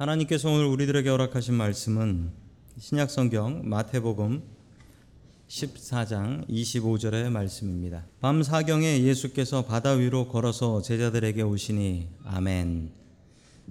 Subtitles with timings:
[0.00, 2.30] 하나님께서 오늘 우리들에게 허락하신 말씀은
[2.78, 4.42] 신약 성경 마태복음
[5.46, 8.06] 14장 25절의 말씀입니다.
[8.18, 12.92] 밤 사경에 예수께서 바다 위로 걸어서 제자들에게 오시니 아멘.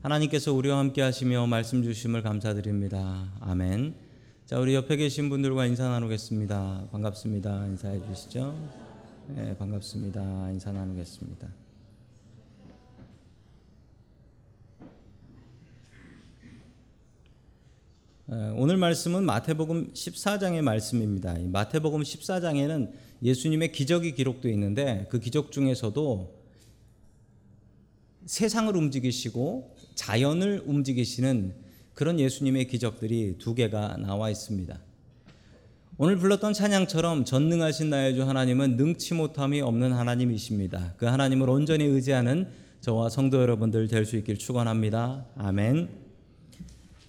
[0.03, 3.33] 하나님께서 우리와 함께 하시며 말씀 주심을 감사드립니다.
[3.39, 3.95] 아멘.
[4.45, 6.89] 자, 우리 옆에 계신 분들과 인사 나누겠습니다.
[6.91, 7.65] 반갑습니다.
[7.65, 8.55] 인사해 주시죠.
[9.29, 10.51] 네, 반갑습니다.
[10.51, 11.58] 인사 나누겠습니다.
[18.31, 21.35] 오늘 말씀은 마태복음 14장의 말씀입니다.
[21.51, 22.91] 마태복음 14장에는
[23.23, 26.37] 예수님의 기적이 기록되어 있는데 그 기적 중에서도
[28.27, 31.55] 세상을 움직이시고 자연을 움직이시는
[31.95, 34.79] 그런 예수님의 기적들이 두 개가 나와 있습니다.
[35.97, 40.93] 오늘 불렀던 찬양처럼 전능하신 나의 주 하나님은 능치 못함이 없는 하나님이십니다.
[40.97, 42.47] 그 하나님을 온전히 의지하는
[42.81, 45.25] 저와 성도 여러분들 될 수 있길 축원합니다.
[45.35, 45.98] 아멘.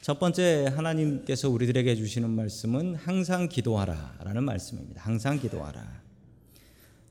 [0.00, 5.02] 첫 번째 하나님께서 우리들에게 주시는 말씀은 항상 기도하라라는 말씀입니다.
[5.02, 6.00] 항상 기도하라.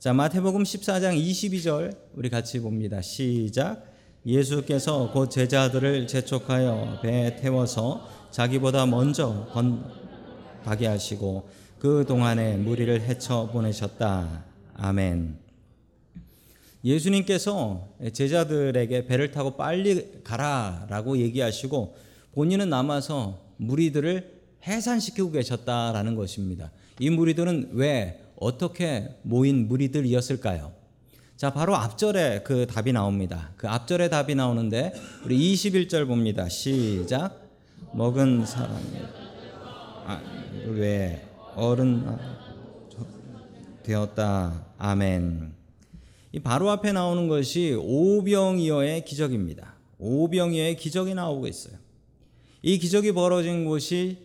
[0.00, 3.00] 자, 마태복음 14장 22절 우리 같이 봅니다.
[3.00, 3.84] 시작.
[4.26, 9.84] 예수께서 곧 제자들을 재촉하여 배에 태워서 자기보다 먼저 건
[10.64, 14.46] 가게 하시고 그 동안에 무리를 헤쳐 보내셨다.
[14.74, 15.38] 아멘.
[16.84, 26.70] 예수님께서 제자들에게 배를 타고 빨리 가라라고 얘기하시고 본인은 남아서 무리들을 해산시키고 계셨다라는 것입니다.
[26.98, 30.72] 이 무리들은 왜 어떻게 모인 무리들이었을까요?
[31.36, 33.50] 자, 바로 앞절에 그 답이 나옵니다.
[33.56, 34.92] 그 앞절에 답이 나오는데
[35.24, 36.48] 우리 21절 봅니다.
[36.48, 37.48] 시작.
[37.92, 38.84] 먹은 사람이
[40.06, 40.20] 아,
[40.66, 42.04] 왜 어른
[43.82, 44.66] 되었다.
[44.78, 45.54] 아멘.
[46.32, 49.74] 이 바로 앞에 나오는 것이 오병이어의 기적입니다.
[49.98, 51.79] 오병이어의 기적이 나오고 있어요.
[52.62, 54.18] 이 기적이 벌어진 곳이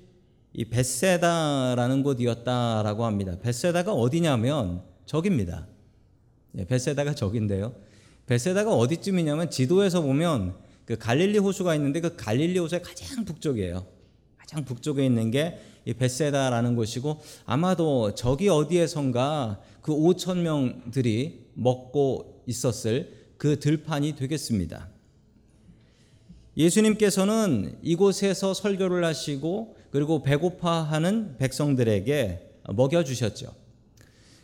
[0.52, 3.38] 이 베세다라는 곳이었다라고 합니다.
[3.42, 5.68] 베세다가 어디냐면 저기입니다.
[6.52, 7.74] 네, 베세다가 저긴데요.
[8.26, 13.86] 베세다가 어디쯤이냐면 지도에서 보면 그 갈릴리 호수가 있는데 그 갈릴리 호수의 가장 북쪽이에요.
[14.38, 23.60] 가장 북쪽에 있는 게이 베세다라는 곳이고 아마도 저기 어디에선가 그 5천 명들이 먹고 있었을 그
[23.60, 24.95] 들판이 되겠습니다.
[26.58, 33.54] 예수님께서는 이곳에서 설교를 하시고 그리고 배고파하는 백성들에게 먹여 주셨죠.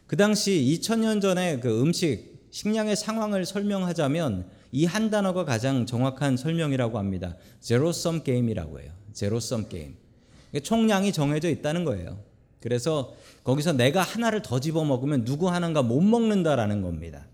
[0.08, 0.52] 그 당시
[0.82, 7.36] 2000년 전에 그 음식 식량의 상황을 설명하자면 이 한 단어가 가장 정확한 설명이라고 합니다.
[7.60, 8.92] 제로섬 게임이라고 해요.
[9.14, 9.96] 제로섬 게임.
[10.64, 12.20] 총량이 정해져 있다는 거예요.
[12.62, 17.26] 그래서 거기서 내가 하나를 더 집어 먹으면 누구 하나가 못 먹는다라는 겁니다.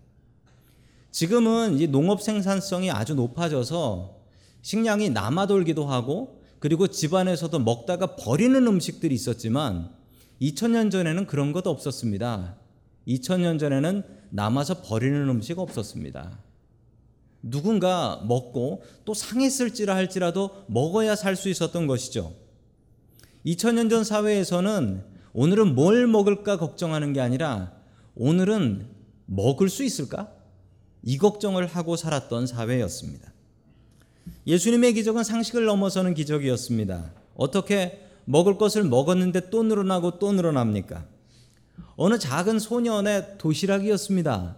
[1.10, 4.17] 지금은 이 농업 생산성이 아주 높아져서
[4.62, 9.90] 식량이 남아돌기도 하고 그리고 집안에서도 먹다가 버리는 음식들이 있었지만
[10.42, 12.56] 2000년 전에는 그런 것도 없었습니다.
[13.06, 16.38] 2000년 전에는 남아서 버리는 음식 없었습니다.
[17.42, 22.34] 누군가 먹고 또 상했을지라 할지라도 먹어야 살 수 있었던 것이죠.
[23.46, 27.72] 2000년 전 사회에서는 오늘은 뭘 먹을까 걱정하는 게 아니라
[28.16, 28.88] 오늘은
[29.26, 30.32] 먹을 수 있을까?
[31.02, 33.32] 이 걱정을 하고 살았던 사회였습니다.
[34.46, 37.12] 예수님의 기적은 상식을 넘어서는 기적이었습니다.
[37.36, 41.04] 어떻게 먹을 것을 먹었는데 또 늘어나고 또 늘어납니까?
[41.96, 44.56] 어느 작은 소년의 도시락이었습니다.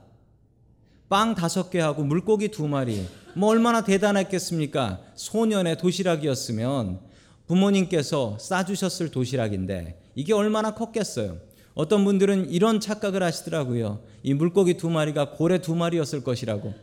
[1.08, 3.06] 빵 다섯 개하고 물고기 두 마리.
[3.34, 5.00] 뭐 얼마나 대단했겠습니까?
[5.14, 7.00] 소년의 도시락이었으면
[7.46, 11.38] 부모님께서 싸주셨을 도시락인데 이게 얼마나 컸겠어요?
[11.74, 14.00] 어떤 분들은 이런 착각을 하시더라고요.
[14.22, 16.74] 이 물고기 두 마리가 고래 두 마리였을 것이라고.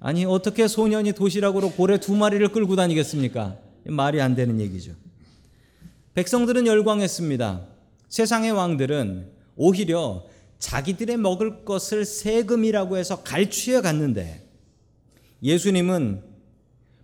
[0.00, 3.56] 아니 어떻게 소년이 도시락으로 고래 두 마리를 끌고 다니겠습니까?
[3.84, 4.92] 말이 안 되는 얘기죠.
[6.14, 7.66] 백성들은 열광했습니다.
[8.08, 10.24] 세상의 왕들은 오히려
[10.58, 14.44] 자기들의 먹을 것을 세금이라고 해서 갈취해 갔는데
[15.42, 16.22] 예수님은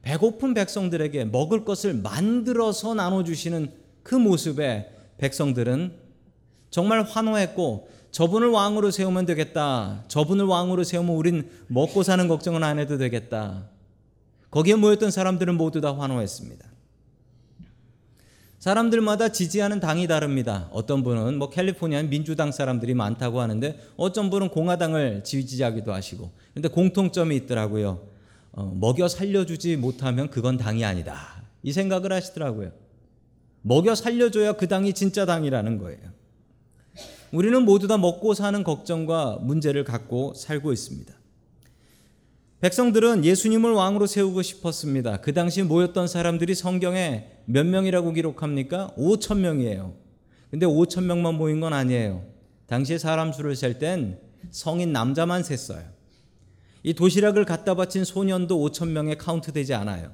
[0.02, 5.94] 배고픈 백성들에게 먹을 것을 만들어서 나눠주시는 그 모습에 백성들은
[6.70, 10.04] 정말 환호했고 저분을 왕으로 세우면 되겠다.
[10.06, 13.68] 저분을 왕으로 세우면 우린 먹고 사는 걱정은 안 해도 되겠다.
[14.52, 16.64] 거기에 모였던 사람들은 모두 다 환호했습니다.
[18.60, 20.68] 사람들마다 지지하는 당이 다릅니다.
[20.70, 26.30] 어떤 분은 뭐 캘리포니아 민주당 사람들이 많다고 하는데 어떤 분은 공화당을 지지하기도 하시고.
[26.54, 28.00] 근데 공통점이 있더라고요.
[28.52, 31.42] 어, 먹여 살려주지 못하면 그건 당이 아니다.
[31.64, 32.70] 이 생각을 하시더라고요.
[33.62, 36.23] 먹여 살려줘야 그 당이 진짜 당이라는 거예요.
[37.32, 41.12] 우리는 모두 다 먹고 사는 걱정과 문제를 갖고 살고 있습니다.
[42.60, 45.18] 백성들은 예수님을 왕으로 세우고 싶었습니다.
[45.18, 48.94] 그 당시 모였던 사람들이 성경에 몇 명이라고 기록합니까?
[48.96, 49.94] 5천 명이에요.
[50.50, 52.24] 근데 5천 명만 모인 건 아니에요.
[52.66, 54.18] 당시에 사람 수를 셀 땐
[54.50, 55.82] 성인 남자만 셌어요.
[56.82, 60.12] 이 도시락을 갖다 바친 소년도 5천 명에 카운트되지 않아요.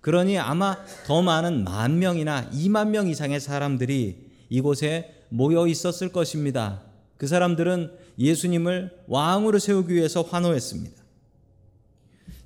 [0.00, 6.82] 그러니 아마 더 많은 만 명이나 2만 명 이상의 사람들이 이곳에 모여 있었을 것입니다.
[7.16, 7.90] 그 사람들은
[8.20, 11.02] 예수님을 왕으로 세우기 위해서 환호했습니다.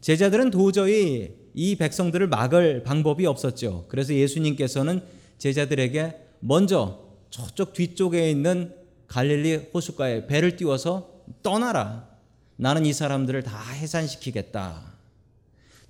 [0.00, 3.85] 제자들은 도저히 이 백성들을 막을 방법이 없었죠.
[3.88, 5.02] 그래서 예수님께서는
[5.37, 8.75] 제자들에게 먼저 저쪽 뒤쪽에 있는
[9.06, 11.11] 갈릴리 호숫가에 배를 띄워서
[11.43, 12.08] 떠나라.
[12.56, 14.94] 나는 이 사람들을 다 해산시키겠다.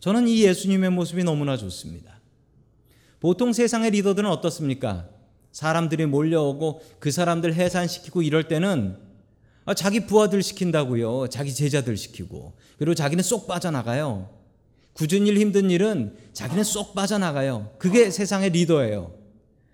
[0.01, 2.19] 저는 이 예수님의 모습이 너무나 좋습니다.
[3.21, 5.09] 보통 세상의 리더들은 어떻습니까?
[5.53, 8.97] 사람들이 몰려오고 그 사람들 해산시키고 이럴 때는
[9.65, 11.29] 아, 자기 부하들 시킨다고요.
[11.29, 12.55] 자기 제자들 시키고.
[12.79, 14.31] 그리고 자기는 쏙 빠져나가요.
[14.95, 17.71] 굳은 일 힘든 일은 자기는 쏙 빠져나가요.
[17.79, 19.15] 그게 세상의 리더예요.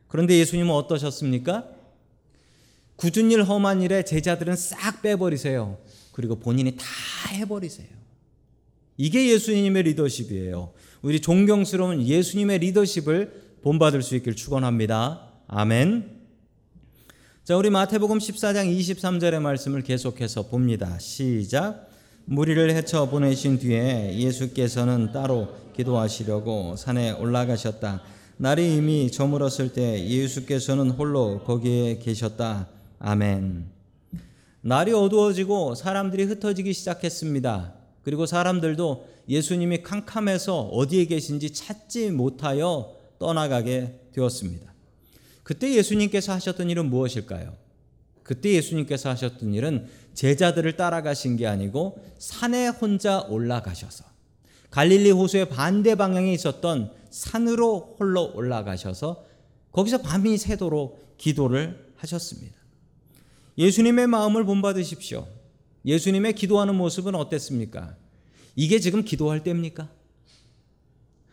[0.08, 1.68] 그런데 예수님은 어떠셨습니까?
[2.96, 5.78] 굳은 일 험한 일에 제자들은 싹 빼버리세요.
[6.12, 6.84] 그리고 본인이 다
[7.32, 7.88] 해버리세요.
[8.96, 10.72] 이게 예수님의 리더십이에요.
[11.02, 15.23] 우리 존경스러운 예수님의 리더십을 본받을 수 있길 축원합니다.
[15.46, 16.11] 아멘.
[17.44, 20.99] 자, 우리 마태복음 14장 23절의 말씀을 계속해서 봅니다.
[20.99, 21.91] 시작.
[22.25, 28.02] 무리를 헤쳐 보내신 뒤에 예수께서는 따로 기도하시려고 산에 올라가셨다.
[28.38, 32.69] 날이 이미 저물었을 때 예수께서는 홀로 거기에 계셨다.
[32.99, 33.67] 아멘.
[34.62, 37.75] 날이 어두워지고 사람들이 흩어지기 시작했습니다.
[38.02, 44.73] 그리고 사람들도 예수님이 캄캄해서 어디에 계신지 찾지 못하여 떠나가게 되었습니다.
[45.44, 47.55] 그때 예수님께서 하셨던 일은 무엇일까요?
[48.25, 54.05] 그때 예수님께서 하셨던 일은 제자들을 따라가신 게 아니고 산에 혼자 올라가셔서
[54.70, 59.25] 갈릴리 호수의 반대 방향에 있었던 산으로 홀로 올라가셔서
[59.70, 62.56] 거기서 밤이 새도록 기도를 하셨습니다.
[63.58, 65.29] 예수님의 마음을 본받으십시오.
[65.85, 67.94] 예수님의 기도하는 모습은 어땠습니까?
[68.56, 69.91] 이게 지금 기도할 때입니까?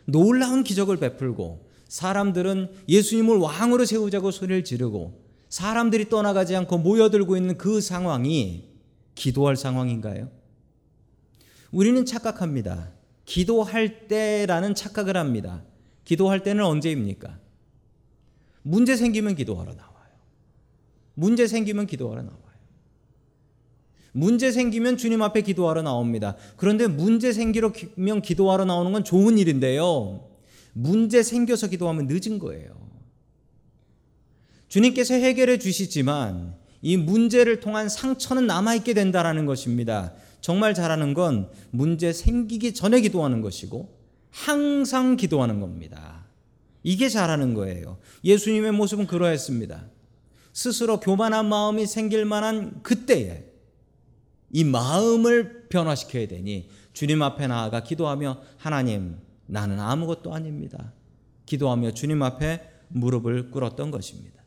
[0.06, 7.82] 놀라운 기적을 베풀고 사람들은 예수님을 왕으로 세우자고 소리를 지르고 사람들이 떠나가지 않고 모여들고 있는 그
[7.82, 8.70] 상황이
[9.14, 10.30] 기도할 상황인가요?
[11.70, 12.92] 우리는 착각합니다.
[13.26, 15.64] 기도할 때라는 착각을 합니다.
[16.06, 17.38] 기도할 때는 언제입니까?
[18.62, 19.92] 문제 생기면 기도하러 나와요.
[21.14, 22.40] 문제 생기면 기도하러 나와요.
[24.14, 26.38] 문제 생기면 주님 앞에 기도하러 나옵니다.
[26.56, 30.31] 그런데 문제 생기면 기도하러 나오는 건 좋은 일인데요.
[30.74, 32.72] 문제 생겨서 기도하면 늦은 거예요.
[34.68, 40.14] 주님께서 해결해 주시지만 이 문제를 통한 상처는 남아있게 된다라는 것입니다.
[40.40, 43.98] 정말 잘하는 건 문제 생기기 전에 기도하는 것이고
[44.32, 46.26] 항상 기도하는 겁니다.
[46.84, 48.00] 이게 잘하는 거예요.
[48.24, 49.86] 예수님의 모습은 그러했습니다.
[50.54, 53.46] 스스로 교만한 마음이 생길 만한 그때에
[54.52, 59.18] 이 마음을 변화시켜야 되니 주님 앞에 나아가 기도하며 하나님
[59.52, 60.94] 나는 아무것도 아닙니다.
[61.46, 64.42] 기도하며 주님 앞에 무릎을 꿇었던 것입니다.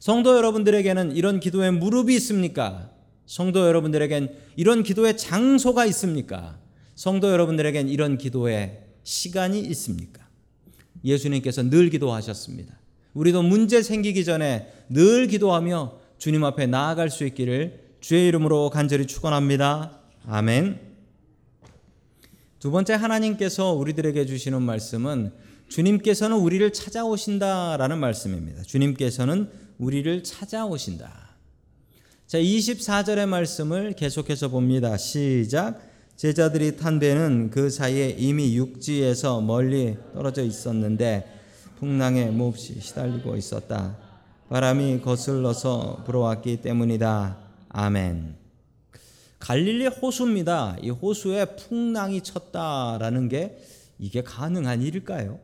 [0.00, 2.90] 성도 여러분들에게는 이런 기도의 무릎이 있습니까?
[3.24, 6.58] 성도 여러분들에겐 이런 기도의 장소가 있습니까?
[6.96, 10.26] 성도 여러분들에겐 이런 기도의 시간이 있습니까?
[11.04, 12.76] 예수님께서 늘 기도하셨습니다.
[13.14, 20.00] 우리도 문제 생기기 전에 늘 기도하며 주님 앞에 나아갈 수 있기를 주의 이름으로 간절히 축원합니다.
[20.26, 20.91] 아멘.
[22.62, 25.32] 두 번째 하나님께서 우리들에게 주시는 말씀은
[25.66, 28.62] 주님께서는 우리를 찾아오신다라는 말씀입니다.
[28.62, 31.10] 주님께서는 우리를 찾아오신다.
[32.28, 34.96] 자, 24절의 말씀을 계속해서 봅니다.
[34.96, 35.82] 시작.
[36.14, 41.26] 제자들이 탄 배는 그 사이에 이미 육지에서 멀리 떨어져 있었는데
[41.80, 43.96] 풍랑에 몹시 시달리고 있었다.
[44.50, 47.38] 바람이 거슬러서 불어왔기 때문이다.
[47.70, 48.41] 아멘.
[49.42, 50.76] 갈릴리 호수입니다.
[50.82, 53.58] 이 호수에 풍랑이 쳤다라는 게
[53.98, 55.40] 이게 가능한 일일까요?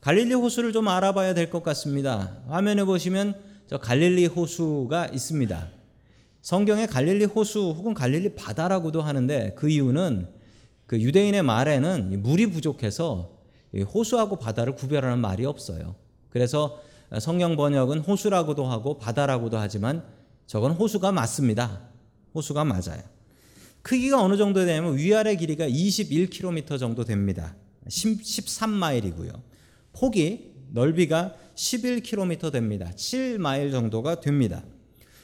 [0.00, 2.38] 갈릴리 호수를 좀 알아봐야 될 것 같습니다.
[2.48, 3.34] 화면에 보시면
[3.68, 5.68] 저 갈릴리 호수가 있습니다.
[6.40, 10.28] 성경에 갈릴리 호수 혹은 갈릴리 바다라고도 하는데 그 이유는
[10.86, 13.36] 그 유대인의 말에는 물이 부족해서
[13.92, 15.96] 호수하고 바다를 구별하는 말이 없어요.
[16.30, 16.80] 그래서
[17.20, 20.02] 성경 번역은 호수라고도 하고 바다라고도 하지만
[20.46, 21.94] 저건 호수가 맞습니다.
[22.36, 23.02] 호수가 맞아요.
[23.82, 27.56] 크기가 어느 정도 되냐면 위아래 길이가 21km 정도 됩니다.
[27.88, 29.40] 13마일이고요.
[29.92, 32.90] 폭이 넓이가 11km 됩니다.
[32.94, 34.62] 7마일 정도가 됩니다.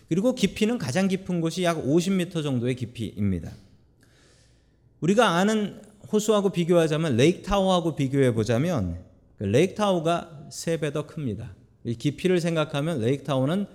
[0.08, 3.50] 그리고 깊이는 가장 깊은 곳이 약 50m 정도의 깊이입니다.
[5.00, 5.80] 우리가 아는
[6.12, 9.02] 호수하고 비교하자면 Lake Tahoe하고 비교해 보자면
[9.38, 11.54] 그 Lake Tahoe가 세배더 큽니다.
[11.84, 13.66] 이 깊이를 생각하면 Lake Tahoe는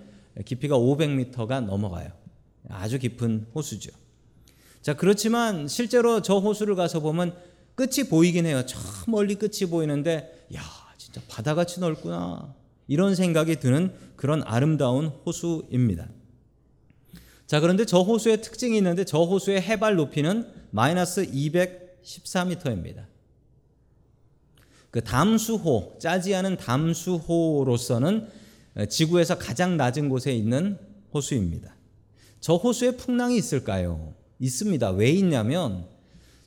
[0.44, 2.17] 깊이가 500m가 넘어가요.
[2.68, 3.90] 아주 깊은 호수죠.
[4.82, 7.36] 자, 그렇지만 실제로 저 호수를 가서 보면
[7.74, 8.64] 끝이 보이긴 해요.
[8.66, 10.62] 저 멀리 끝이 보이는데 야,
[10.96, 12.54] 진짜 바다같이 넓구나.
[12.86, 16.08] 이런 생각이 드는 그런 아름다운 호수입니다.
[17.46, 23.06] 자, 그런데 저 호수의 특징이 있는데 저 호수의 해발 높이는 마이너스 214m입니다.
[24.90, 28.28] 그 담수호, 짜지 않은 담수호로서는
[28.88, 30.78] 지구에서 가장 낮은 곳에 있는
[31.12, 31.77] 호수입니다.
[32.40, 34.14] 저 호수에 풍랑이 있을까요?
[34.38, 34.90] 있습니다.
[34.90, 35.86] 왜 있냐면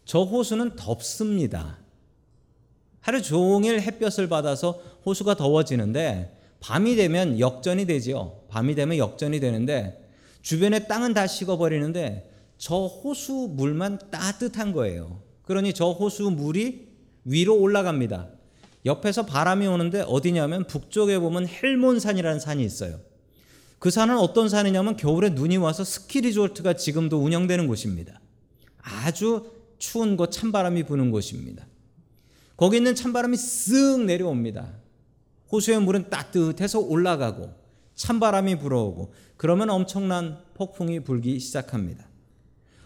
[0.05, 1.79] 저 호수는 덥습니다.
[3.01, 8.41] 하루 종일 햇볕을 받아서 호수가 더워지는데 밤이 되면 역전이 되지요.
[8.49, 10.07] 밤이 되면 역전이 되는데
[10.41, 15.21] 주변의 땅은 다 식어버리는데 저 호수 물만 따뜻한 거예요.
[15.43, 16.87] 그러니 저 호수 물이
[17.25, 18.29] 위로 올라갑니다.
[18.85, 22.99] 옆에서 바람이 오는데 어디냐면 북쪽에 보면 헬몬산이라는 산이 있어요.
[23.81, 28.21] 그 산은 어떤 산이냐면 겨울에 눈이 와서 스키 리조트가 지금도 운영되는 곳입니다.
[28.79, 31.65] 아주 추운 곳 찬바람이 부는 곳입니다.
[32.55, 34.71] 거기 있는 찬바람이 쓱 내려옵니다.
[35.51, 37.55] 호수의 물은 따뜻해서 올라가고
[37.95, 42.07] 찬바람이 불어오고 그러면 엄청난 폭풍이 불기 시작합니다.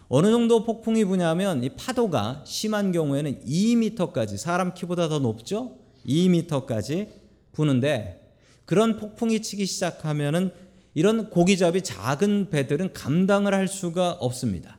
[0.08, 5.76] 어느 정도 폭풍이 부냐면 이 파도가 심한 경우에는 2m까지 사람 키보다 더 높죠?
[6.06, 7.10] 2m까지
[7.52, 8.22] 부는데
[8.64, 10.52] 그런 폭풍이 치기 시작하면은
[10.96, 14.78] 이런 고기잡이 작은 배들은 감당을 할 수가 없습니다.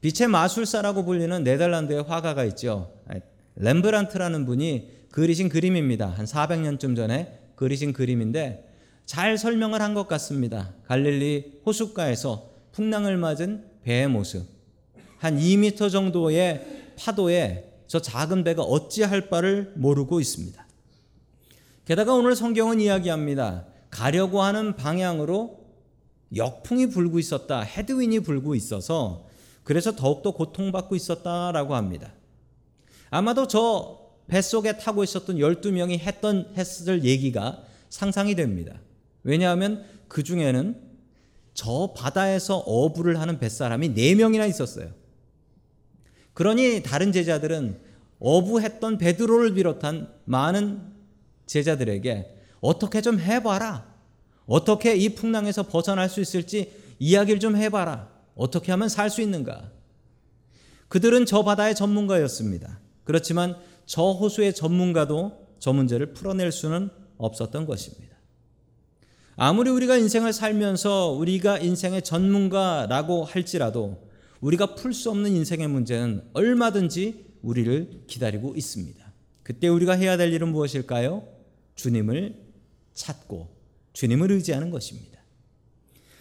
[0.00, 2.92] 빛의 마술사라고 불리는 네덜란드의 화가가 있죠.
[3.56, 6.06] 렘브란트라는 분이 그리신 그림입니다.
[6.06, 8.72] 한 400년쯤 전에 그리신 그림인데
[9.04, 10.72] 잘 설명을 한 것 같습니다.
[10.86, 14.46] 갈릴리 호숫가에서 풍랑을 맞은 배의 모습.
[15.16, 20.64] 한 2m 정도의 파도에 저 작은 배가 어찌할 바를 모르고 있습니다.
[21.84, 23.66] 게다가 오늘 성경은 이야기합니다.
[23.98, 25.58] 가려고 하는 방향으로
[26.36, 27.62] 역풍이 불고 있었다.
[27.62, 29.26] 헤드윈이 불고 있어서
[29.64, 32.12] 그래서 더욱더 고통받고 있었다라고 합니다.
[33.10, 38.80] 아마도 저 뱃속에 타고 있었던 12명이 했던 했을 얘기가 상상이 됩니다.
[39.24, 40.80] 왜냐하면 그 중에는
[41.54, 44.92] 저 바다에서 어부를 하는 뱃사람이 4명이나 있었어요.
[46.34, 47.80] 그러니 다른 제자들은
[48.20, 50.92] 어부했던 베드로를 비롯한 많은
[51.46, 53.87] 제자들에게 어떻게 좀 해봐라.
[54.48, 58.10] 어떻게 이 풍랑에서 벗어날 수 있을지 이야기를 좀 해봐라.
[58.34, 59.70] 어떻게 하면 살 수 있는가?
[60.88, 62.80] 그들은 저 바다의 전문가였습니다.
[63.04, 66.88] 그렇지만 저 호수의 전문가도 저 문제를 풀어낼 수는
[67.18, 68.16] 없었던 것입니다.
[69.36, 74.08] 아무리 우리가 인생을 살면서 우리가 인생의 전문가라고 할지라도
[74.40, 79.12] 우리가 풀 수 없는 인생의 문제는 얼마든지 우리를 기다리고 있습니다.
[79.42, 81.26] 그때 우리가 해야 될 일은 무엇일까요?
[81.74, 82.34] 주님을
[82.94, 83.57] 찾고
[83.98, 85.18] 주님을 의지하는 것입니다.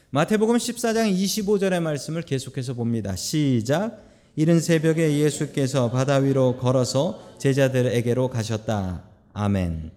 [0.10, 3.16] 마태복음 14장 25절의 말씀을 계속해서 봅니다.
[3.16, 4.04] 시작.
[4.36, 9.04] 이른 새벽에 예수께서 바다 위로 걸어서 제자들에게로 가셨다.
[9.34, 9.92] 아멘.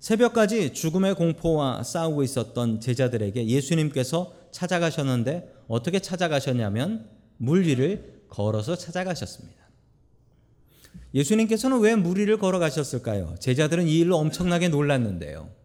[0.00, 9.62] 새벽까지 죽음의 공포와 싸우고 있었던 제자들에게 예수님께서 찾아가셨는데 어떻게 찾아가셨냐면 물 위를 걸어서 찾아가셨습니다.
[11.14, 13.36] 예수님께서는 왜 물 위를 걸어가셨을까요?
[13.38, 15.61] 제자들은 이 일로 엄청나게 놀랐는데요.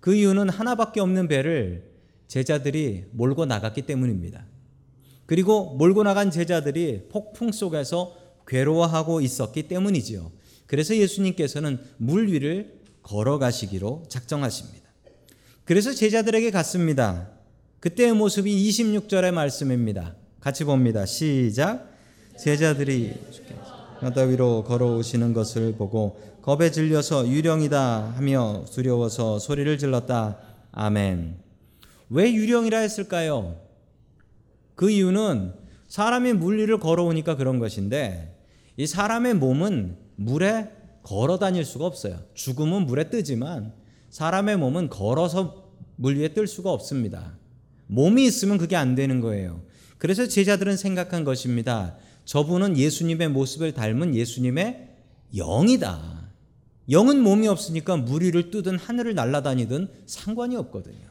[0.00, 1.90] 그 이유는 하나밖에 없는 배를
[2.26, 4.44] 제자들이 몰고 나갔기 때문입니다.
[5.26, 8.16] 그리고 몰고 나간 제자들이 폭풍 속에서
[8.46, 10.32] 괴로워하고 있었기 때문이지요.
[10.66, 14.88] 그래서 예수님께서는 물 위를 걸어가시기로 작정하십니다.
[15.64, 17.28] 그래서 제자들에게 갔습니다.
[17.80, 20.14] 그때의 모습이 26절의 말씀입니다.
[20.40, 21.06] 같이 봅니다.
[21.06, 21.88] 시작.
[22.38, 23.14] 제자들이
[24.00, 30.38] 바다 위로 걸어오시는 것을 보고 겁에 질려서 유령이다 하며 두려워서 소리를 질렀다.
[30.72, 31.36] 아멘.
[32.08, 33.56] 왜 유령이라 했을까요?
[34.74, 35.52] 그 이유는
[35.88, 38.36] 사람이 물 위를 걸어오니까 그런 것인데
[38.76, 40.70] 이 사람의 몸은 물에
[41.02, 42.20] 걸어 다닐 수가 없어요.
[42.34, 43.74] 죽음은 물에 뜨지만
[44.08, 47.36] 사람의 몸은 걸어서 물 위에 뜰 수가 없습니다.
[47.86, 49.60] 몸이 있으면 그게 안 되는 거예요.
[49.98, 51.96] 그래서 제자들은 생각한 것입니다.
[52.24, 54.88] 저분은 예수님의 모습을 닮은 예수님의
[55.36, 56.19] 영이다.
[56.90, 61.08] 영은 몸이 없으니까 물 위를 뜨든 하늘을 날아다니든 상관이 없거든요.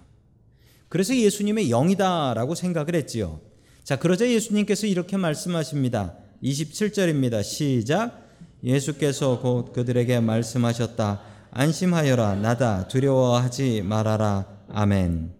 [0.90, 3.40] 그래서 예수님의 영이다라고 생각을 했지요.
[3.84, 6.16] 자, 그러자 예수님께서 이렇게 말씀하십니다.
[6.44, 7.44] 27절입니다.
[7.44, 8.28] 시작.
[8.64, 11.22] 예수께서 곧 그들에게 말씀하셨다.
[11.52, 12.36] 안심하여라.
[12.36, 12.88] 나다.
[12.88, 14.46] 두려워하지 말아라.
[14.70, 15.32] 아멘.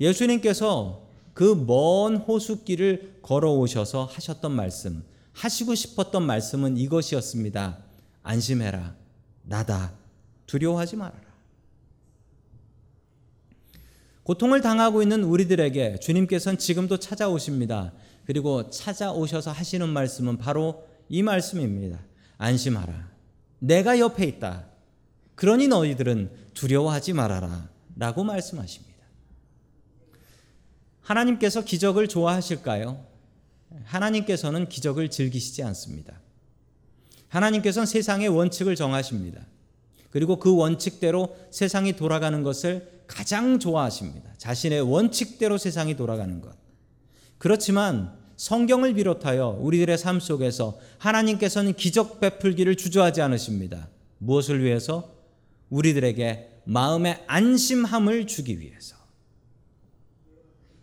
[0.00, 7.78] 예수님께서 그 먼 호수길을 걸어오셔서 하셨던 말씀, 하시고 싶었던 말씀은 이것이었습니다.
[8.22, 8.99] 안심해라.
[9.50, 9.92] 나다.
[10.46, 11.28] 두려워하지 말아라.
[14.22, 17.92] 고통을 당하고 있는 우리들에게 주님께서는 지금도 찾아오십니다.
[18.26, 21.98] 그리고 찾아오셔서 하시는 말씀은 바로 이 말씀입니다.
[22.38, 23.10] 안심하라.
[23.58, 24.66] 내가 옆에 있다.
[25.34, 27.68] 그러니 너희들은 두려워하지 말아라.
[27.96, 29.04] 라고 말씀하십니다.
[31.00, 33.04] 하나님께서 기적을 좋아하실까요?
[33.84, 36.19] 하나님께서는 기적을 즐기시지 않습니다.
[37.30, 39.40] 하나님께서는 세상의 원칙을 정하십니다.
[40.10, 44.30] 그리고 그 원칙대로 세상이 돌아가는 것을 가장 좋아하십니다.
[44.36, 46.54] 자신의 원칙대로 세상이 돌아가는 것.
[47.38, 53.88] 그렇지만 성경을 비롯하여 우리들의 삶 속에서 하나님께서는 기적 베풀기를 주저하지 않으십니다.
[54.18, 55.14] 무엇을 위해서?
[55.70, 58.96] 우리들에게 마음의 안심함을 주기 위해서.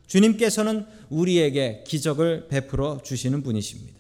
[0.08, 3.97] 주님께서는 우리에게 기적을 베풀어 주시는 분이십니다.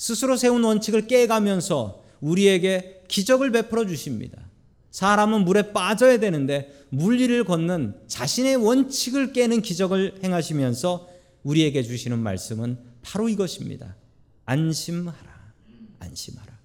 [0.00, 4.40] 스스로 세운 원칙을 깨가면서 우리에게 기적을 베풀어 주십니다.
[4.90, 11.06] 사람은 물에 빠져야 되는데 물리를 걷는 자신의 원칙을 깨는 기적을 행하시면서
[11.42, 13.94] 우리에게 주시는 말씀은 바로 이것입니다.
[14.46, 15.52] 안심하라.
[15.98, 16.58] 안심하라.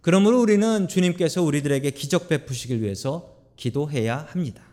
[0.00, 4.64] 그러므로 우리는 주님께서 우리들에게 기적 베푸시길 위해서 기도해야 합니다.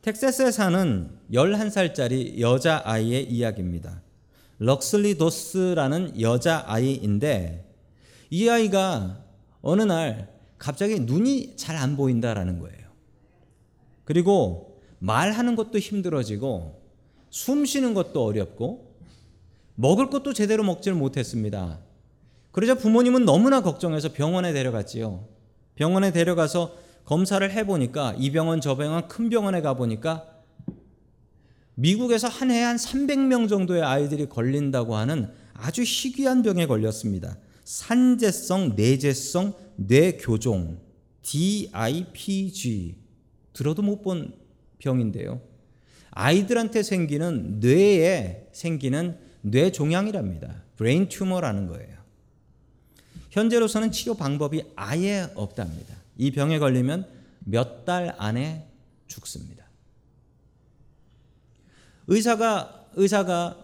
[0.00, 4.00] 텍사스에 사는 11살짜리 여자아이의 이야기입니다.
[4.62, 7.68] 럭슬리 도스라는 여자 아이인데
[8.30, 9.24] 이 아이가
[9.60, 12.78] 어느 날 갑자기 눈이 잘 안 보인다라는 거예요.
[14.04, 16.80] 그리고 말하는 것도 힘들어지고
[17.30, 18.94] 숨 쉬는 것도 어렵고
[19.74, 21.80] 먹을 것도 제대로 먹지를 못했습니다.
[22.52, 25.26] 그러자 부모님은 너무나 걱정해서 병원에 데려갔지요.
[25.74, 30.31] 병원에 데려가서 검사를 해보니까 이 병원 저 병원 큰 병원에 가보니까
[31.74, 37.36] 미국에서 한 해에 한 300명 정도의 아이들이 걸린다고 하는 아주 희귀한 병에 걸렸습니다.
[37.64, 40.78] 산재성 내재성 뇌교종
[41.22, 42.96] DIPG
[43.52, 44.34] 들어도 못 본
[44.78, 45.40] 병인데요.
[46.10, 50.62] 아이들한테 생기는 뇌에 생기는 뇌종양이랍니다.
[50.76, 51.96] brain tumor라는 거예요.
[53.30, 55.94] 현재로서는 치료 방법이 아예 없답니다.
[56.18, 57.06] 이 병에 걸리면
[57.44, 58.66] 몇 달 안에
[59.06, 59.61] 죽습니다.
[62.06, 63.58] 의사가 의사가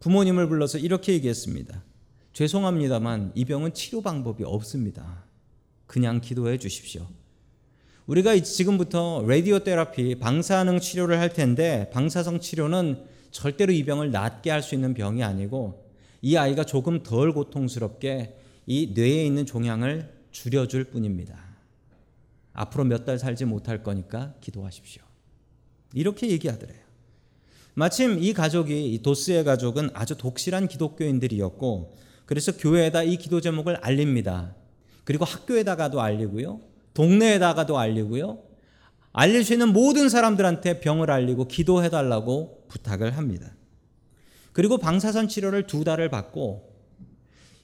[0.00, 1.82] 부모님을 불러서 이렇게 얘기했습니다.
[2.32, 5.24] 죄송합니다만 이 병은 치료 방법이 없습니다.
[5.86, 7.06] 그냥 기도해 주십시오.
[8.06, 14.62] 우리가 지금부터 라디오 테라피 방사능 치료를 할 텐데 방사성 치료는 절대로 이 병을 낫게 할
[14.62, 15.90] 수 있는 병이 아니고
[16.22, 21.38] 이 아이가 조금 덜 고통스럽게 이 뇌에 있는 종양을 줄여줄 뿐입니다.
[22.52, 25.02] 앞으로 몇 달 살지 못할 거니까 기도하십시오.
[25.94, 26.87] 이렇게 얘기하더래요.
[27.78, 31.94] 마침 이 가족이 이 도스의 가족은 아주 독실한 기독교인들이었고
[32.26, 34.56] 그래서 교회에다 이 기도 제목을 알립니다.
[35.04, 36.60] 그리고 학교에다가도 알리고요.
[36.94, 38.42] 동네에다가도 알리고요.
[39.12, 43.54] 알릴 수 있는 모든 사람들한테 병을 알리고 기도해 달라고 부탁을 합니다.
[44.52, 46.74] 그리고 방사선 치료를 두 달을 받고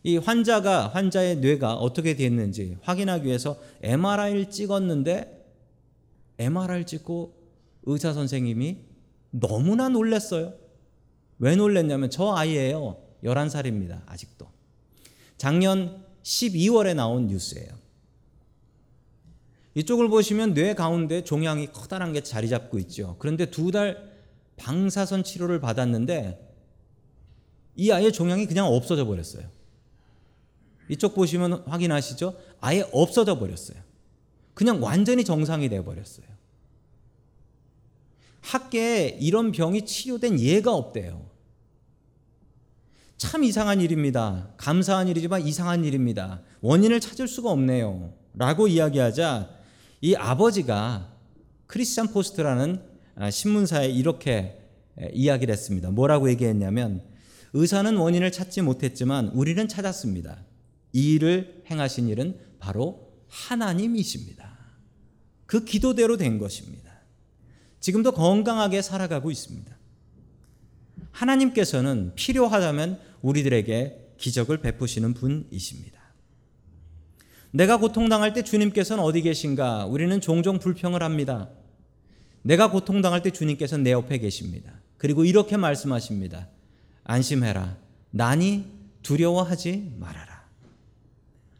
[0.05, 5.45] 이 환자가 환자의 뇌가 어떻게 됐는지 확인하기 위해서 MRI를 찍었는데
[6.39, 7.35] MRI를 찍고
[7.87, 8.94] 의사 선생님이
[9.41, 10.55] 너무나 놀랐어요.
[11.39, 13.03] 왜 놀랐냐면 저 아이예요.
[13.25, 14.03] 11살입니다.
[14.07, 14.47] 아직도.
[15.37, 17.69] 작년 12월에 나온 뉴스예요.
[19.75, 23.17] 이쪽을 보시면 뇌 가운데 종양이 커다란 게 자리 잡고 있죠.
[23.19, 24.15] 그런데 두 달
[24.57, 26.55] 방사선 치료를 받았는데
[27.75, 29.51] 이 아이의 종양이 그냥 없어져 버렸어요.
[30.89, 32.39] 이쪽 보시면 확인하시죠?
[32.61, 33.79] 아예 없어져 버렸어요.
[34.55, 36.27] 그냥 완전히 정상이 돼 버렸어요.
[38.45, 41.31] 학계에 이런 병이 치료된 예가 없대요.
[43.17, 44.51] 참 이상한 일입니다.
[44.59, 46.43] 감사한 일이지만 이상한 일입니다.
[46.61, 48.13] 원인을 찾을 수가 없네요.
[48.35, 49.49] 라고 이야기하자
[50.03, 51.11] 이 아버지가
[51.67, 52.83] 크리스찬 포스트라는
[53.17, 54.61] 아, 신문사에 이렇게
[55.13, 55.91] 이야기를 했습니다.
[55.91, 57.03] 뭐라고 얘기했냐면
[57.55, 60.45] 의사는 원인을 찾지 못했지만 우리는 찾았습니다.
[60.93, 64.59] 이 일을 행하신 일은 바로 하나님이십니다.
[65.47, 66.94] 그 기도대로 된 것입니다.
[67.85, 69.77] 지금도 건강하게 살아가고 있습니다.
[71.11, 76.01] 하나님께서는 필요하다면 우리들에게 기적을 베푸시는 분이십니다.
[77.51, 79.85] 내가 고통당할 때 주님께서는 어디 계신가?
[79.85, 81.51] 우리는 종종 불평을 합니다.
[82.41, 84.73] 내가 고통당할 때 주님께서는 내 옆에 계십니다.
[84.97, 86.49] 그리고 이렇게 말씀하십니다.
[87.03, 87.77] 안심해라.
[88.13, 88.65] 나니
[89.03, 90.47] 두려워하지 말아라.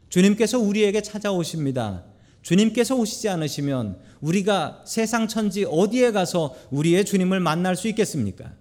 [0.09, 2.03] 주님께서 우리에게 찾아오십니다.
[2.45, 8.53] 주님께서 오시지 않으시면 우리가 세상 천지 어디에 가서 우리의 주님을 만날 수 있겠습니까?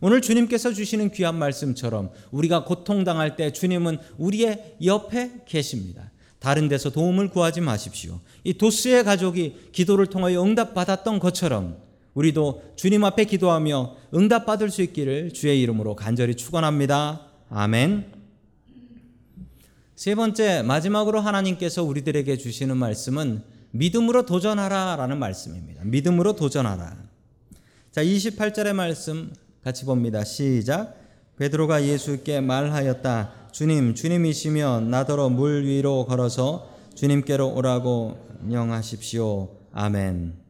[0.00, 6.12] 오늘 주님께서 주시는 귀한 말씀처럼 우리가 고통당할 때 주님은 우리의 옆에 계십니다.
[6.38, 8.20] 다른 데서 도움을 구하지 마십시오.
[8.44, 11.78] 이 도스의 가족이 기도를 통하여 응답받았던 것처럼
[12.14, 17.26] 우리도 주님 앞에 기도하며 응답받을 수 있기를 주의 이름으로 간절히 축원합니다.
[17.48, 18.21] 아멘.
[19.94, 25.82] 세 번째 마지막으로 하나님께서 우리들에게 주시는 말씀은 믿음으로 도전하라 라는 말씀입니다.
[25.84, 26.96] 믿음으로 도전하라.
[27.90, 30.24] 자, 28절의 말씀 같이 봅니다.
[30.24, 30.96] 시작.
[31.36, 33.50] 베드로가 예수께 말하였다.
[33.52, 39.48] 주님, 주님이시며 나더러 물 위로 걸어서 주님께로 오라고 명하십시오.
[39.72, 40.41] 아멘.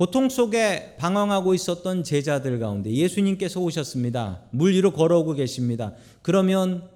[0.00, 4.40] 고통 속에 방황하고 있었던 제자들 가운데 예수님께서 오셨습니다.
[4.50, 5.92] 물 위로 걸어오고 계십니다.
[6.22, 6.88] 그러면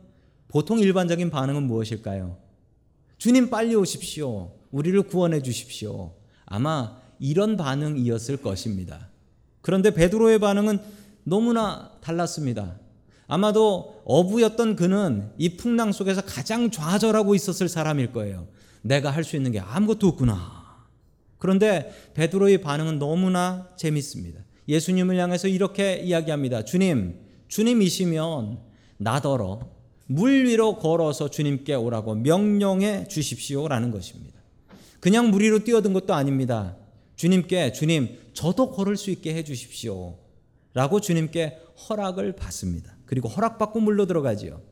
[0.48, 2.38] 보통 일반적인 반응은 무엇일까요?
[3.18, 4.52] 주님 빨리 오십시오.
[4.70, 6.14] 우리를 구원해 주십시오.
[6.46, 9.10] 아마 이런 반응이었을 것입니다.
[9.60, 10.78] 그런데 베드로의 반응은
[11.24, 12.78] 너무나 달랐습니다.
[13.26, 18.48] 아마도 어부였던 그는 이 풍랑 속에서 가장 좌절하고 있었을 사람일 거예요.
[18.80, 20.63] 내가 할 수 있는 게 아무것도 없구나.
[21.44, 24.40] 그런데 베드로의 반응은 너무나 재밌습니다.
[24.66, 26.64] 예수님을 향해서 이렇게 이야기합니다.
[26.64, 28.60] 주님, 주님이시면
[28.96, 29.68] 나더러
[30.06, 34.40] 물 위로 걸어서 주님께 오라고 명령해 주십시오라는 것입니다.
[35.00, 36.78] 그냥 물 위로 뛰어든 것도 아닙니다.
[37.16, 40.16] 주님께 주님, 저도 걸을 수 있게 해 주십시오.
[40.72, 41.58] 라고 주님께
[41.90, 42.96] 허락을 받습니다.
[43.04, 44.62] 그리고 허락받고 물로 들어가지요.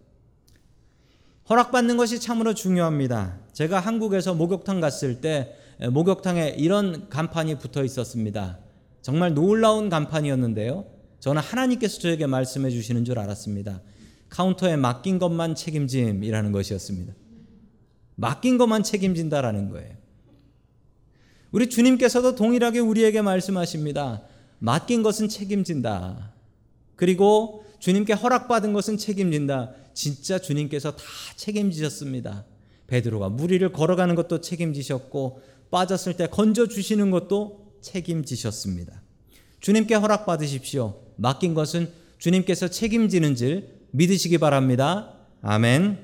[1.50, 3.40] 허락받는 것이 참으로 중요합니다.
[3.52, 8.58] 제가 한국에서 목욕탕 갔을 때 목욕탕에 이런 간판이 붙어 있었습니다.
[9.00, 10.86] 정말 놀라운 간판이었는데요.
[11.20, 13.80] 저는 하나님께서 저에게 말씀해 주시는 줄 알았습니다.
[14.28, 17.14] 카운터에 맡긴 것만 책임짐이라는 것이었습니다.
[18.16, 19.94] 맡긴 것만 책임진다라는 거예요.
[21.50, 24.22] 우리 주님께서도 동일하게 우리에게 말씀하십니다.
[24.58, 26.32] 맡긴 것은 책임진다.
[26.96, 29.72] 그리고 주님께 허락받은 것은 책임진다.
[29.92, 31.04] 진짜 주님께서 다
[31.36, 32.44] 책임지셨습니다.
[32.86, 35.40] 베드로가 무리를 걸어가는 것도 책임지셨고
[35.72, 39.02] 빠졌을 때 건져 주시는 것도 책임지셨습니다.
[39.58, 40.94] 주님께 허락 받으십시오.
[41.16, 45.14] 맡긴 것은 주님께서 책임지는 줄 믿으시기 바랍니다.
[45.40, 45.98] 아멘.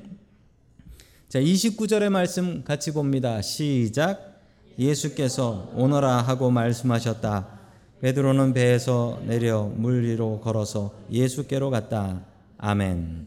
[1.28, 3.42] 자, 29절의 말씀 같이 봅니다.
[3.42, 4.40] 시작.
[4.78, 7.58] 예수께서 오너라 하고 말씀하셨다.
[8.00, 12.24] 베드로는 배에서 내려 물 위로 걸어서 예수께로 갔다.
[12.56, 13.26] 아멘.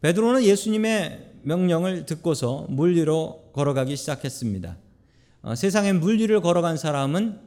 [0.00, 4.76] 베드로는 예수님의 명령을 듣고서 물 위로 걸어가기 시작했습니다.
[5.46, 7.38] 어, 세상에 물 위를 걸어간 사람은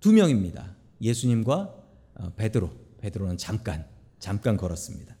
[0.00, 0.76] 두 명입니다.
[1.00, 1.74] 예수님과
[2.16, 2.70] 어, 베드로.
[3.00, 3.86] 베드로는 잠깐
[4.18, 5.16] 잠깐 걸었습니다.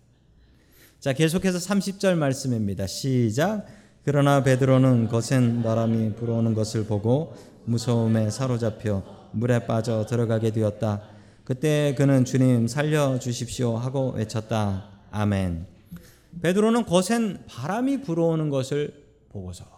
[1.00, 2.86] 자, 계속해서 30절 말씀입니다.
[2.86, 3.64] 시작.
[4.04, 11.00] 그러나 베드로는 거센 바람이 불어오는 것을 보고 무서움에 사로잡혀 물에 빠져 들어가게 되었다.
[11.44, 14.90] 그때 그는 주님 살려 주십시오 하고 외쳤다.
[15.12, 15.66] 아멘.
[16.42, 19.75] 베드로는 거센 바람이 불어오는 것을 보고서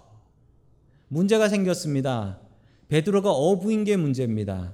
[1.09, 2.39] 문제가 생겼습니다.
[2.89, 4.73] 베드로가 어부인 게 문제입니다.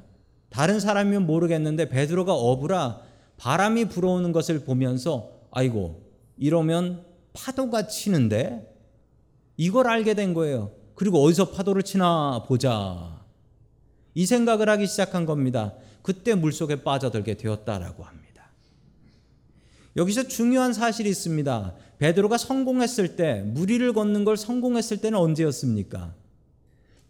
[0.50, 3.00] 다른 사람이면 모르겠는데 베드로가 어부라
[3.36, 6.02] 바람이 불어오는 것을 보면서 아이고
[6.36, 8.72] 이러면 파도가 치는데
[9.56, 10.72] 이걸 알게 된 거예요.
[10.94, 13.24] 그리고 어디서 파도를 치나 보자.
[14.14, 15.74] 이 생각을 하기 시작한 겁니다.
[16.02, 18.24] 그때 물속에 빠져들게 되었다라고 합니다.
[19.96, 21.74] 여기서 중요한 사실이 있습니다.
[21.98, 26.14] 베드로가 성공했을 때 무리를 걷는 걸 성공했을 때는 언제였습니까?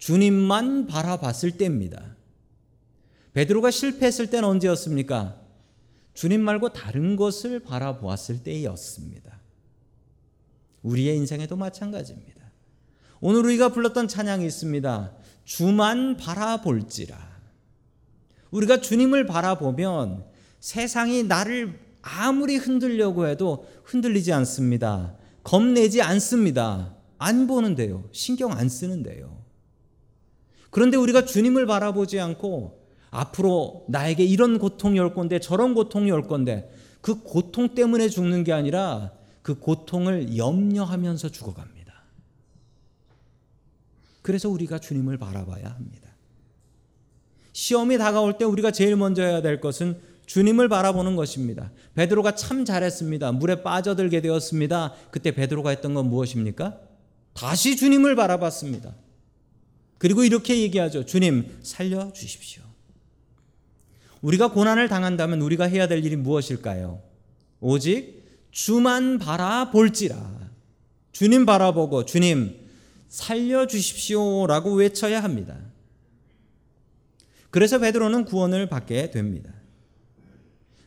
[0.04, 2.14] 주님만 바라봤을 때입니다.
[3.32, 5.40] 베드로가 실패했을 때는 언제였습니까?
[6.12, 9.40] 주님 말고 다른 것을 바라보았을 때였습니다.
[10.82, 12.52] 우리의 인생에도 마찬가지입니다.
[13.22, 15.14] 오늘 우리가 불렀던 찬양이 있습니다.
[15.44, 17.16] 주만 바라볼지라.
[18.50, 20.26] 우리가 주님을 바라보면
[20.60, 25.16] 세상이 나를 아무리 흔들려고 해도 흔들리지 않습니다.
[25.42, 26.94] 겁내지 않습니다.
[27.16, 28.06] 안 보는데요.
[28.12, 29.33] 신경 안 쓰는데요.
[30.74, 36.68] 그런데 우리가 주님을 바라보지 않고 앞으로 나에게 이런 고통이 올 건데 저런 고통이 올 건데
[37.00, 41.94] 그 고통 때문에 죽는 게 아니라 그 고통을 염려하면서 죽어갑니다.
[44.22, 46.08] 그래서 우리가 주님을 바라봐야 합니다.
[47.52, 51.70] 시험이 다가올 때 우리가 제일 먼저 해야 될 것은 주님을 바라보는 것입니다.
[51.94, 53.30] 베드로가 참 잘했습니다.
[53.30, 54.92] 물에 빠져들게 되었습니다.
[55.12, 56.80] 그때 베드로가 했던 건 무엇입니까?
[57.32, 59.03] 다시 주님을 바라봤습니다.
[60.04, 61.06] 그리고 이렇게 얘기하죠.
[61.06, 62.62] 주님, 살려 주십시오.
[64.20, 67.00] 우리가 고난을 당한다면 우리가 해야 될 일이 무엇일까요?
[67.58, 70.50] 오직 주만 바라볼지라.
[71.12, 72.54] 주님 바라보고 주님
[73.08, 75.56] 살려주십시오 라고 외쳐야 합니다.
[77.48, 79.54] 그래서 베드로는 구원을 받게 됩니다.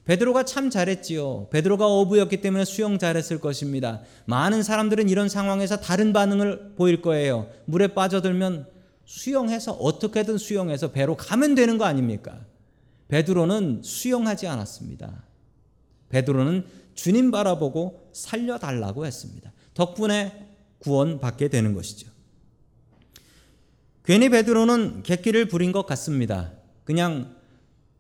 [0.06, 1.47] 베드로가 참 잘했지요.
[1.49, 4.03] 베드로가 어부였기 때문에 수영 잘했을 것입니다.
[4.25, 7.49] 많은 사람들은 이런 상황에서 다른 반응을 보일 거예요.
[7.65, 8.77] 물에 빠져들면
[9.08, 12.46] 수영해서 어떻게든 수영해서 배로 가면 되는 거 아닙니까?
[13.08, 15.24] 베드로는 수영하지 않았습니다.
[16.10, 19.54] 베드로는 주님 바라보고 살려달라고 했습니다.
[19.74, 20.48] 덕분에
[20.80, 22.10] 구원받게 되는 것이죠.
[24.04, 26.52] 괜히 베드로는 객기를 부린 것 같습니다.
[26.84, 27.36] 그냥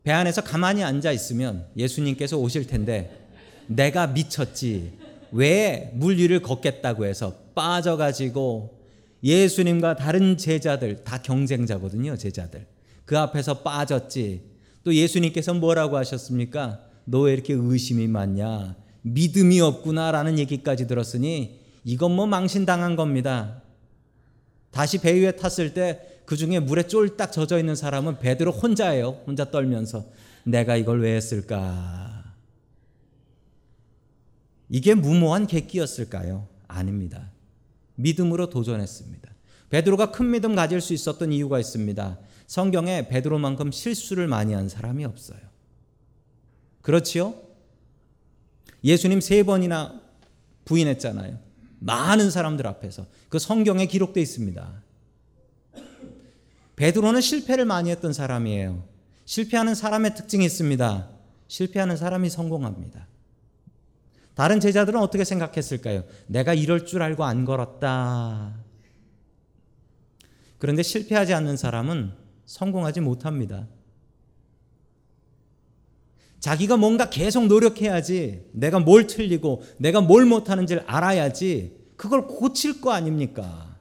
[0.03, 3.27] 배 안에서 가만히 앉아 있으면 예수님께서 오실 텐데
[3.67, 4.97] 내가 미쳤지.
[5.31, 8.76] 왜 물 위를 걷겠다고 해서 빠져가지고
[9.23, 12.67] 예수님과 다른 제자들 다 경쟁자거든요, 제자들.
[13.05, 14.41] 그 앞에서 빠졌지.
[14.83, 16.81] 또 예수님께서 뭐라고 하셨습니까?
[17.05, 18.75] 너 왜 이렇게 의심이 많냐?
[19.01, 23.61] 믿음이 없구나라는 얘기까지 들었으니 이건 뭐 망신당한 겁니다.
[24.71, 29.21] 다시 배 위에 탔을 때 그 중에 물에 쫄딱 젖어 있는 사람은 베드로 혼자예요.
[29.25, 30.05] 혼자 떨면서
[30.43, 32.35] 내가 이걸 왜 했을까?
[34.69, 36.49] 이게 무모한 객기였을까요?
[36.67, 37.31] 아닙니다.
[37.97, 39.29] 믿음으로 도전했습니다.
[39.69, 42.17] 베드로가 큰 믿음 가질 수 있었던 이유가 있습니다.
[42.47, 45.39] 성경에 베드로만큼 실수를 많이 한 사람이 없어요.
[46.81, 47.35] 그렇지요?
[48.83, 50.01] 예수님 세 번이나
[50.63, 51.37] 부인했잖아요.
[51.79, 54.83] 많은 사람들 앞에서 그 성경에 기록되어 있습니다.
[56.77, 58.83] 베드로는 실패를 많이 했던 사람이에요.
[59.25, 61.09] 실패하는 사람의 특징이 있습니다.
[61.47, 63.07] 실패하는 사람이 성공합니다.
[64.37, 66.03] 다른 제자들은 어떻게 생각했을까요?
[66.27, 68.53] 내가 이럴 줄 알고 안 걸었다.
[70.59, 72.13] 그런데 실패하지 않는 사람은
[72.45, 73.67] 성공하지 못합니다.
[76.39, 83.79] 자기가 뭔가 계속 노력해야지 내가 뭘 틀리고 내가 뭘 못하는지를 알아야지 그걸 고칠 거 아닙니까?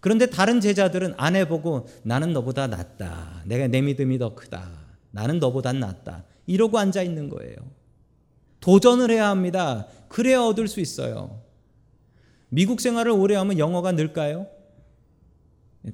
[0.00, 3.44] 그런데 다른 제자들은 안 해보고 나는 너보다 낫다.
[3.46, 4.68] 내가 내 믿음이 더 크다.
[5.10, 6.24] 나는 너보다 낫다.
[6.44, 7.77] 이러고 앉아 있는 거예요.
[8.60, 9.86] 도전을 해야 합니다.
[10.08, 11.40] 그래야 얻을 수 있어요.
[12.48, 14.46] 미국 생활을 오래 하면 영어가 늘까요?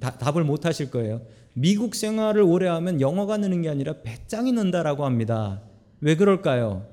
[0.00, 1.22] 다, 답을 못 하실 거예요.
[1.53, 5.62] 미국 생활을 오래 하면 영어가 느는 게 아니라 배짱이 는다라고 합니다.
[6.00, 6.87] 왜 그럴까요?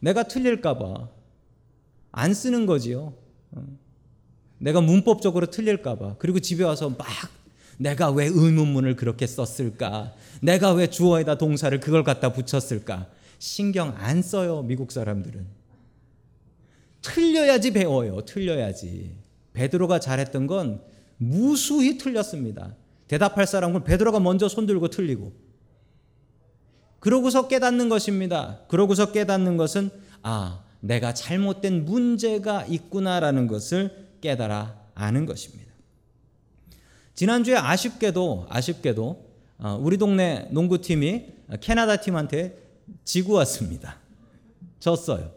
[0.00, 1.08] 내가 틀릴까봐
[2.12, 3.14] 안 쓰는 거지요.
[3.52, 3.64] 어.
[4.58, 6.16] 내가 문법적으로 틀릴까봐.
[6.18, 7.06] 그리고 집에 와서 막
[7.78, 10.12] 내가 왜 의문문을 그렇게 썼을까?
[10.42, 13.08] 내가 왜 주어에다 동사를 그걸 갖다 붙였을까?
[13.40, 15.46] 신경 안 써요, 미국 사람들은.
[17.00, 19.16] 틀려야지 배워요, 틀려야지.
[19.54, 20.82] 베드로가 잘했던 건
[21.16, 22.76] 무수히 틀렸습니다.
[23.08, 25.32] 대답할 사람은 베드로가 먼저 손들고 틀리고.
[26.98, 28.60] 그러고서 깨닫는 것입니다.
[28.68, 35.72] 그러고서 깨닫는 것은 아, 내가 잘못된 문제가 있구나라는 것을 깨달아 아는 것입니다.
[37.14, 41.26] 지난주에 아쉽게도 아쉽게도 어, 우리 동네 농구팀이
[41.62, 42.69] 캐나다 팀한테
[43.04, 43.98] 지고 왔습니다.
[44.78, 45.32] 졌어요.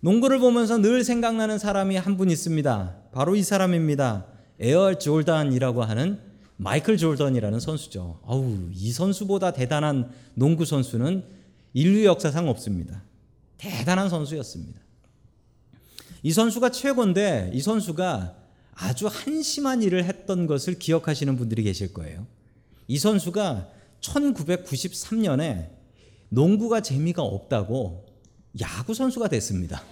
[0.00, 2.96] 농구를 보면서 늘 생각나는 사람이 한 분 있습니다.
[3.12, 4.26] 바로 이 사람입니다.
[4.58, 6.20] 에어 졸단이라고 하는
[6.56, 8.20] 마이클 졸던이라는 선수죠.
[8.26, 11.24] 아우, 이 선수보다 대단한 농구 선수는
[11.72, 13.02] 인류 역사상 없습니다.
[13.58, 14.80] 대단한 선수였습니다.
[16.22, 18.36] 이 선수가 최고인데 이 선수가
[18.74, 22.26] 아주 한심한 일을 했던 것을 기억하시는 분들이 계실 거예요.
[22.86, 23.68] 이 선수가
[24.00, 25.70] 1993년에
[26.32, 28.06] 농구가 재미가 없다고
[28.60, 29.82] 야구 선수가 됐습니다.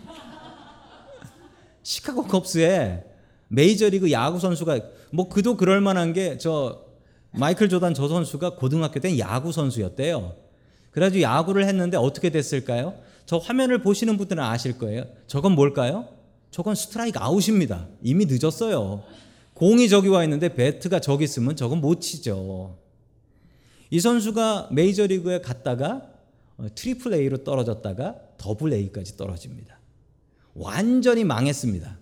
[1.83, 3.05] 시카고 컵스에
[3.49, 4.81] 메이저리그 야구 선수가
[5.13, 6.87] 뭐 그도 그럴 만한 게 저
[7.33, 10.35] 마이클 조단 저 선수가 고등학교 때 야구 선수였대요.
[10.93, 12.95] 그래가지고 야구를 했는데 어떻게 됐을까요?
[13.27, 15.05] 저 화면을 보시는 분들은 아실 거예요.
[15.27, 16.09] 저건 뭘까요?
[16.51, 17.87] 저건 스트라이크 아웃입니다.
[18.03, 19.05] 이미 늦었어요.
[19.55, 22.79] 공이 저기 와 있는데 배트가 저기 있으면 저건 못 치죠.
[23.91, 26.10] 이 선수가 메이저리그에 갔다가 어,
[26.69, 29.79] triple A로 떨어졌다가 double A까지 떨어집니다.
[30.55, 31.99] 완전히 망했습니다.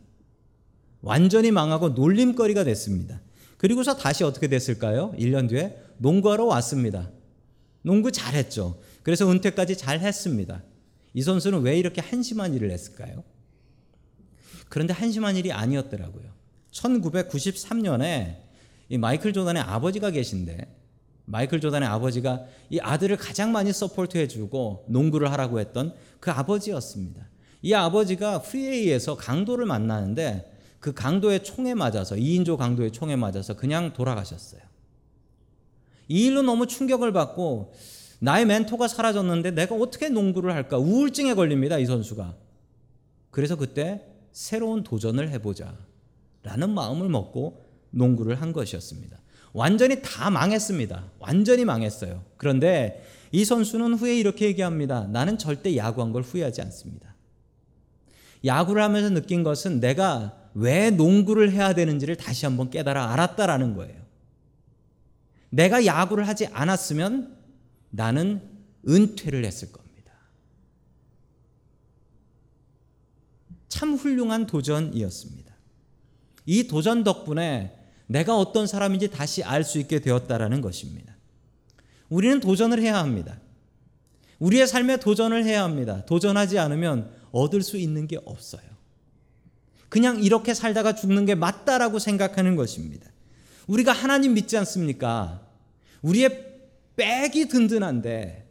[1.01, 3.21] 완전히 망하고 놀림거리가 됐습니다.
[3.57, 5.12] 그리고서 다시 어떻게 됐을까요?
[5.12, 7.11] 1년 뒤에 농구하러 왔습니다.
[7.83, 8.81] 농구 잘했죠.
[9.03, 10.62] 그래서 은퇴까지 잘 했습니다.
[11.14, 13.25] 이 선수는 왜 이렇게 한심한 일을 했을까요?
[14.68, 16.31] 그런데 한심한 일이 아니었더라고요.
[16.73, 18.37] 1993년에
[18.90, 20.77] 이 마이클 조단의 아버지가 계신데
[21.29, 27.29] 마이클 조단의 아버지가 이 아들을 가장 많이 support 해주고 농구를 하라고 했던 그 아버지였습니다.
[27.61, 34.62] 이 아버지가 freeway에서 강도를 만나는데 그 강도의 총에 맞아서 2인조 강도의 총에 맞아서 그냥 돌아가셨어요.
[36.09, 37.75] 이 일로 너무 충격을 받고
[38.21, 42.35] 나의 멘토가 사라졌는데 내가 어떻게 농구를 할까 우울증에 걸립니다 이 선수가.
[43.31, 45.77] 그래서 그때 새로운 도전을 해보자.
[46.43, 49.19] 라는 마음을 먹고 농구를 한 것이었습니다.
[49.52, 51.04] 완전히 다 망했습니다.
[51.18, 52.24] 완전히 망했어요.
[52.37, 55.06] 그런데 이 선수는 후에 이렇게 얘기합니다.
[55.06, 57.14] 나는 절대 야구한 걸 후회하지 않습니다.
[58.44, 63.96] 야구를 하면서 느낀 것은 내가 왜 농구를 해야 되는지를 다시 한번 깨달아 알았다라는 거예요.
[65.50, 67.37] 내가 야구를 하지 않았으면
[67.90, 68.42] 나는
[68.87, 69.88] 은퇴를 했을 겁니다.
[73.68, 75.54] 참 훌륭한 도전이었습니다.
[76.46, 77.78] 이 도전 덕분에
[78.09, 81.16] 내가 어떤 사람인지 다시 알 수 있게 되었다라는 것입니다.
[82.09, 83.38] 우리는 도전을 해야 합니다.
[84.38, 86.05] 우리의 삶에 도전을 해야 합니다.
[86.07, 88.62] 도전하지 않으면 얻을 수 있는 게 없어요.
[89.88, 93.11] 그냥 이렇게 살다가 죽는 게 맞다라고 생각하는 것입니다.
[93.66, 95.47] 우리가 하나님 믿지 않습니까?
[96.03, 96.47] 우리의
[96.97, 98.47] 백이 든든한데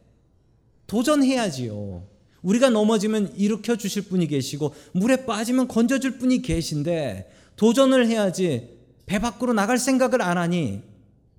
[0.86, 2.06] 도전해야지요.
[2.42, 8.77] 우리가 넘어지면 일으켜 주실 분이 계시고 물에 빠지면 건져 줄 분이 계신데 도전을 해야지
[9.08, 10.82] 배 밖으로 나갈 생각을 안 하니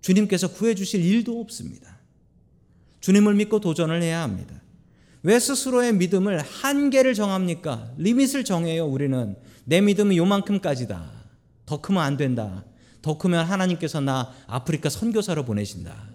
[0.02, 2.00] 주님께서 구해 주실 일도 없습니다.
[3.00, 4.60] 주님을 믿고 도전을 해야 합니다.
[5.22, 7.92] 왜 스스로의 믿음을 한계를 정합니까?
[7.98, 9.36] 리밋을 정해요, 우리는.
[9.66, 11.12] 내 믿음은 요만큼까지다.
[11.66, 12.66] 더 크면 안 된다.
[13.02, 16.10] 더 크면 하나님께서 나 아프리카 선교사로 보내신다.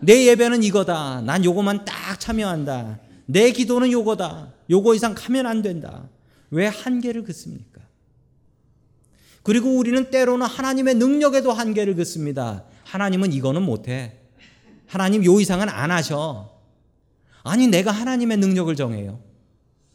[0.00, 1.22] 내 예배는 이거다.
[1.22, 3.00] 난 요거만 딱 참여한다.
[3.26, 4.52] 내 기도는 요거다.
[4.70, 6.08] 요거 이상 가면 안 된다.
[6.50, 7.75] 왜 한계를 긋습니까?
[9.46, 12.64] 그리고 우리는 때로는 하나님의 능력에도 한계를 긋습니다.
[12.82, 14.16] 하나님은 이거는 못해.
[14.86, 16.50] 하나님 요 이상은 안 하셔.
[17.44, 19.20] 아니, 내가 하나님의 능력을 정해요.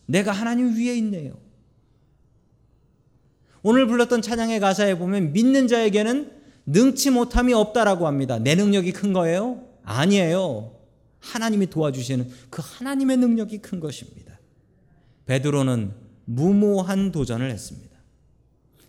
[0.05, 1.33] 내가 하나님 위에 있네요.
[3.61, 6.31] 오늘 불렀던 찬양의 가사에 보면 믿는 자에게는
[6.65, 8.39] 능치 못함이 없다라고 합니다.
[8.39, 9.65] 내 능력이 큰 거예요?
[9.83, 10.77] 아니에요.
[11.19, 14.39] 하나님이 도와주시는 그 하나님의 능력이 큰 것입니다.
[15.25, 15.91] 베드로는
[16.23, 17.90] 무모한 도전을 했습니다.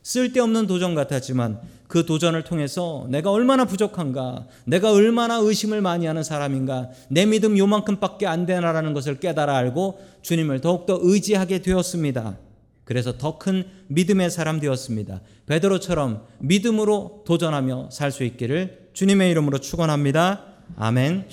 [0.03, 6.89] 쓸데없는 도전 같았지만 그 도전을 통해서 내가 얼마나 부족한가, 내가 얼마나 의심을 많이 하는 사람인가,
[7.09, 12.39] 내 믿음 요만큼밖에 안 되나라는 것을 깨달아 알고 주님을 더욱더 의지하게 되었습니다.
[12.85, 15.21] 그래서 더 큰 믿음의 사람 되었습니다.
[15.47, 20.45] 베드로처럼 믿음으로 도전하며 살 수 있기를 주님의 이름으로 축원합니다.
[20.77, 21.27] 아멘.